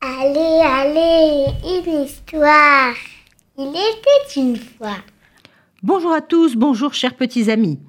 Allez, 0.00 0.60
allez, 0.62 1.46
une 1.64 2.04
histoire. 2.04 2.94
Il 3.56 3.70
était 3.70 4.40
une 4.40 4.56
fois. 4.56 4.98
Bonjour 5.82 6.12
à 6.12 6.20
tous, 6.20 6.54
bonjour 6.54 6.94
chers 6.94 7.16
petits 7.16 7.50
amis. 7.50 7.80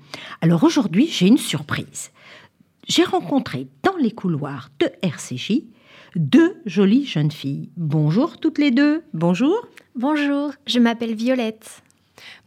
Alors 0.41 0.64
aujourd'hui, 0.64 1.08
j'ai 1.08 1.27
une 1.27 1.38
surprise. 1.38 2.09
J'ai 2.88 3.04
rencontré 3.04 3.68
dans 3.84 3.98
les 3.98 4.12
couloirs 4.12 4.70
de 4.80 4.90
RCJ 5.04 5.66
deux 6.16 6.59
jolies 6.66 7.05
jeunes 7.05 7.31
filles. 7.31 7.70
Bonjour 7.77 8.40
toutes 8.40 8.58
les 8.58 8.72
deux. 8.72 9.04
Bonjour. 9.13 9.68
Bonjour, 9.94 10.54
je 10.66 10.80
m'appelle 10.80 11.13
Violette. 11.13 11.84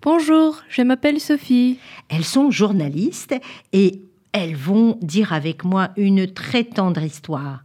Bonjour, 0.03 0.63
je 0.69 0.83
m'appelle 0.83 1.21
Sophie. 1.21 1.79
Elles 2.09 2.25
sont 2.25 2.51
journalistes 2.51 3.35
et 3.73 4.03
elles 4.33 4.57
vont 4.57 4.99
dire 5.03 5.33
avec 5.33 5.65
moi 5.65 5.91
une 5.97 6.27
très 6.33 6.65
tendre 6.65 7.03
histoire 7.03 7.65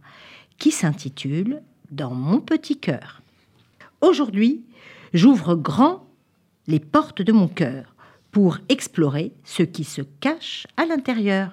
qui 0.58 0.70
s'intitule 0.70 1.62
Dans 1.90 2.14
mon 2.14 2.40
petit 2.40 2.78
cœur. 2.78 3.22
Aujourd'hui, 4.00 4.62
j'ouvre 5.14 5.54
grand 5.54 6.06
les 6.66 6.80
portes 6.80 7.22
de 7.22 7.32
mon 7.32 7.48
cœur 7.48 7.94
pour 8.30 8.58
explorer 8.68 9.32
ce 9.44 9.62
qui 9.62 9.84
se 9.84 10.02
cache 10.20 10.66
à 10.76 10.84
l'intérieur. 10.84 11.52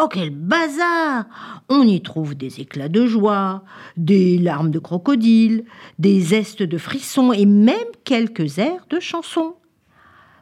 Oh, 0.00 0.08
quel 0.10 0.30
bazar 0.30 1.24
On 1.68 1.82
y 1.82 2.00
trouve 2.02 2.34
des 2.34 2.60
éclats 2.60 2.88
de 2.88 3.06
joie, 3.06 3.64
des 3.96 4.38
larmes 4.38 4.70
de 4.70 4.78
crocodile, 4.78 5.64
des 5.98 6.20
zestes 6.20 6.62
de 6.62 6.78
frissons 6.78 7.32
et 7.32 7.46
même 7.46 7.76
quelques 8.04 8.58
airs 8.58 8.86
de 8.90 9.00
chansons. 9.00 9.54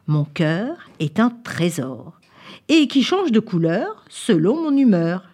Mon 0.07 0.25
cœur 0.25 0.89
est 0.99 1.21
un 1.21 1.29
trésor 1.29 2.19
et 2.67 2.87
qui 2.87 3.03
change 3.03 3.31
de 3.31 3.39
couleur 3.39 4.03
selon 4.09 4.61
mon 4.61 4.75
humeur. 4.75 5.29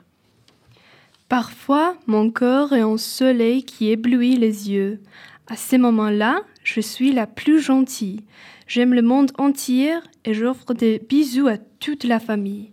Parfois, 1.27 1.95
mon 2.05 2.29
corps 2.29 2.73
est 2.73 2.81
un 2.81 2.97
soleil 2.97 3.63
qui 3.63 3.89
éblouit 3.89 4.35
les 4.35 4.69
yeux. 4.69 4.99
À 5.47 5.55
ces 5.55 5.79
moments-là, 5.79 6.41
je 6.63 6.81
suis 6.81 7.11
la 7.11 7.25
plus 7.25 7.59
gentille. 7.59 8.21
J'aime 8.67 8.93
le 8.93 9.01
monde 9.01 9.31
entier 9.39 9.95
et 10.23 10.35
j'offre 10.35 10.75
des 10.75 10.99
bisous 10.99 11.47
à 11.47 11.57
toute 11.79 12.03
la 12.03 12.19
famille. 12.19 12.71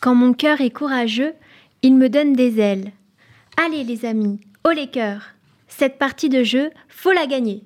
Quand 0.00 0.14
mon 0.14 0.34
cœur 0.34 0.60
est 0.60 0.70
courageux, 0.70 1.32
il 1.80 1.94
me 1.94 2.10
donne 2.10 2.34
des 2.34 2.60
ailes. 2.60 2.92
Allez 3.56 3.82
les 3.82 4.04
amis, 4.04 4.40
haut 4.66 4.72
les 4.72 4.90
cœurs. 4.90 5.30
Cette 5.68 5.98
partie 5.98 6.28
de 6.28 6.42
jeu, 6.42 6.70
faut 6.88 7.12
la 7.12 7.26
gagner. 7.26 7.64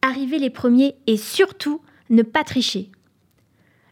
Arriver 0.00 0.38
les 0.38 0.50
premiers 0.50 0.94
et 1.06 1.18
surtout 1.18 1.82
ne 2.10 2.22
pas 2.22 2.44
tricher. 2.44 2.90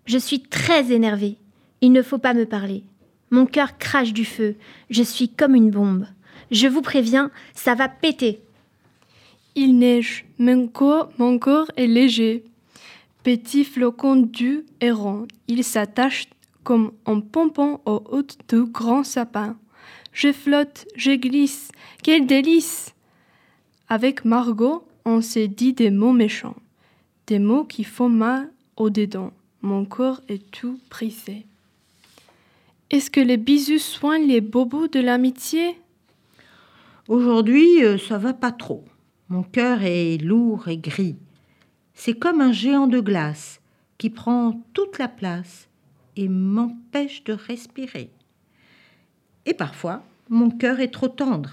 Je 0.06 0.19
suis 0.19 0.41
très 0.41 0.92
énervée. 0.92 1.36
Il 1.81 1.92
ne 1.92 2.03
faut 2.03 2.19
pas 2.19 2.34
me 2.34 2.47
parler. 2.47 2.84
Mon 3.31 3.47
cœur 3.47 3.78
crache 3.78 4.12
du 4.12 4.25
feu. 4.25 4.56
Je 4.91 5.03
suis 5.03 5.28
comme 5.28 5.55
une 5.55 5.70
bombe. 5.70 6.06
Je 6.50 6.69
vous 6.69 6.83
préviens, 6.83 7.31
ça 7.55 7.75
va 7.75 7.89
péter. 7.89 8.41
Il 9.55 9.78
neige, 9.78 10.25
mon 10.39 10.69
corps, 10.69 11.11
corps 11.41 11.70
est 11.77 11.86
léger. 11.86 12.45
Petit 13.23 13.64
flocon 13.64 14.17
doux 14.17 14.62
et 14.80 14.91
rond, 14.91 15.27
il 15.48 15.64
s'attache 15.64 16.28
comme 16.62 16.92
un 17.06 17.20
pompon 17.20 17.80
au 17.84 18.03
haut 18.11 18.23
du 18.23 18.64
grand 18.64 19.03
sapin. 19.03 19.56
Je 20.12 20.33
flotte, 20.33 20.86
je 20.95 21.12
glisse, 21.12 21.70
quel 22.03 22.27
délice! 22.27 22.95
Avec 23.89 24.25
Margot, 24.25 24.86
on 25.05 25.20
s'est 25.20 25.48
dit 25.48 25.73
des 25.73 25.91
mots 25.91 26.12
méchants, 26.12 26.57
des 27.27 27.39
mots 27.39 27.64
qui 27.64 27.85
font 27.85 28.09
mal 28.09 28.51
au 28.77 28.91
dedans. 28.91 29.33
Mon 29.63 29.85
corps 29.85 30.20
est 30.29 30.51
tout 30.51 30.79
brisé. 30.91 31.47
Est-ce 32.91 33.11
que 33.11 33.20
les 33.20 33.37
bisous 33.37 33.79
soignent 33.79 34.29
les 34.29 34.41
bobos 34.41 34.87
de 34.87 35.01
l'amitié? 35.01 35.77
Aujourd'hui, 37.09 37.85
euh, 37.85 37.98
ça 37.98 38.19
va 38.19 38.33
pas 38.33 38.53
trop. 38.53 38.85
Mon 39.29 39.42
cœur 39.42 39.83
est 39.83 40.19
lourd 40.19 40.69
et 40.69 40.77
gris. 40.77 41.17
C'est 41.95 42.15
comme 42.15 42.41
un 42.41 42.53
géant 42.53 42.86
de 42.86 43.01
glace 43.01 43.61
qui 43.98 44.11
prend 44.11 44.61
toute 44.73 44.98
la 44.98 45.09
place 45.09 45.69
et 46.15 46.29
m'empêche 46.29 47.25
de 47.25 47.33
respirer. 47.33 48.11
Et 49.47 49.55
parfois, 49.55 50.03
mon 50.29 50.51
cœur 50.51 50.81
est 50.81 50.92
trop 50.92 51.09
tendre, 51.09 51.51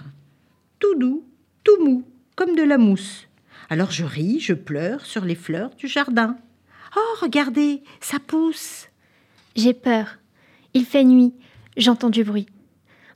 tout 0.80 0.96
doux, 0.96 1.24
tout 1.64 1.84
mou, 1.84 2.04
comme 2.36 2.56
de 2.56 2.64
la 2.64 2.78
mousse. 2.78 3.28
Alors 3.70 3.92
je 3.92 4.04
ris, 4.04 4.40
je 4.40 4.54
pleure 4.54 5.06
sur 5.06 5.26
les 5.26 5.36
fleurs 5.36 5.72
du 5.76 5.88
jardin. 5.88 6.38
Oh, 6.96 7.16
regardez, 7.22 7.84
ça 8.02 8.20
pousse. 8.20 8.88
J'ai 9.56 9.74
peur. 9.74 10.18
Il 10.74 10.86
fait 10.86 11.04
nuit. 11.04 11.34
J'entends 11.78 12.10
du 12.10 12.24
bruit. 12.24 12.48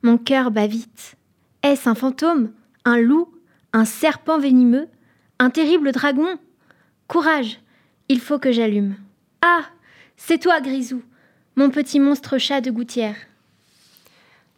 Mon 0.01 0.17
cœur 0.17 0.51
bat 0.51 0.67
vite. 0.67 1.15
Est-ce 1.63 1.89
un 1.89 1.95
fantôme? 1.95 2.51
Un 2.85 2.99
loup? 2.99 3.33
Un 3.73 3.85
serpent 3.85 4.39
venimeux? 4.39 4.87
Un 5.39 5.49
terrible 5.49 5.91
dragon? 5.91 6.37
Courage 7.07 7.59
Il 8.09 8.19
faut 8.19 8.39
que 8.39 8.51
j'allume. 8.51 8.95
Ah 9.41 9.63
C'est 10.15 10.39
toi, 10.39 10.61
Grisou 10.61 11.03
Mon 11.55 11.69
petit 11.69 11.99
monstre 11.99 12.37
chat 12.37 12.61
de 12.61 12.71
gouttière. 12.71 13.15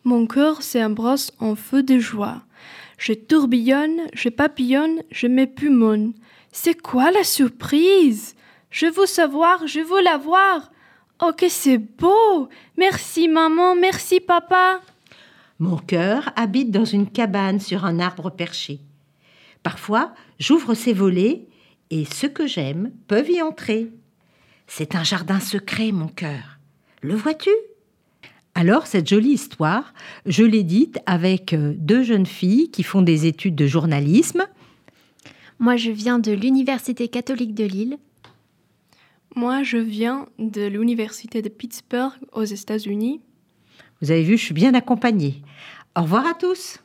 Mon 0.04 0.28
cœur 0.28 0.62
s'embrasse 0.62 1.32
en 1.40 1.56
feu 1.56 1.84
de 1.84 2.00
joie. 2.00 2.42
Je 2.98 3.14
tourbillonne, 3.14 4.02
je 4.14 4.30
papillonne, 4.30 5.04
je 5.12 5.28
m'épumonne. 5.28 6.14
C'est 6.52 6.82
quoi 6.82 7.12
la 7.12 7.24
surprise? 7.24 8.36
Je 8.72 8.86
veux 8.86 9.06
savoir, 9.06 9.68
je 9.68 9.80
veux 9.80 10.02
la 10.02 10.18
voir. 10.18 10.72
Oh, 11.22 11.32
que 11.36 11.50
c'est 11.50 11.78
beau 11.78 12.48
Merci 12.78 13.28
maman, 13.28 13.76
merci 13.76 14.20
papa. 14.20 14.82
Mon 15.60 15.78
cœur 15.78 16.32
habite 16.36 16.72
dans 16.72 16.86
une 16.86 17.10
cabane 17.10 17.60
sur 17.60 17.84
un 17.84 18.00
arbre 18.00 18.30
perché. 18.30 18.80
Parfois, 19.64 20.14
j'ouvre 20.40 20.74
ses 20.74 20.94
volets 20.94 21.48
et 21.90 22.06
ceux 22.06 22.30
que 22.30 22.48
j'aime 22.48 22.92
peuvent 23.08 23.30
y 23.30 23.42
entrer. 23.42 23.92
C'est 24.68 24.96
un 24.96 25.04
jardin 25.04 25.40
secret, 25.40 25.92
mon 25.92 26.08
cœur. 26.08 26.60
Le 27.02 27.16
vois-tu? 27.16 27.50
Alors, 28.56 28.88
cette 28.88 29.08
jolie 29.08 29.32
histoire, 29.32 29.94
je 30.26 30.44
l'ai 30.44 30.64
dite 30.64 31.00
avec 31.06 31.54
euh, 31.54 31.74
deux 31.78 32.04
jeunes 32.04 32.26
filles 32.26 32.70
qui 32.72 32.84
font 32.84 33.02
des 33.02 33.26
études 33.26 33.56
de 33.56 33.68
journalisme. 33.68 34.46
Moi, 35.60 35.78
je 35.78 35.92
viens 35.92 36.20
de 36.20 36.32
l'Université 36.32 37.08
catholique 37.08 37.54
de 37.54 37.64
Lille. 37.64 37.98
Moi, 39.36 39.64
je 39.64 39.78
viens 39.78 40.28
de 40.40 40.66
l'Université 40.66 41.42
de 41.42 41.50
Pittsburgh 41.50 42.14
aux 42.34 42.44
États-Unis. 42.44 43.22
Vous 44.02 44.12
avez 44.12 44.24
vu, 44.24 44.38
je 44.38 44.44
suis 44.44 44.54
bien 44.54 44.74
accompagnée. 44.74 45.42
Au 45.96 46.02
revoir 46.02 46.26
à 46.26 46.34
tous. 46.34 46.80